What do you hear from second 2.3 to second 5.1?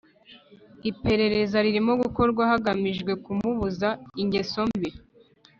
hagamijwe kumubuza ingeso mbi.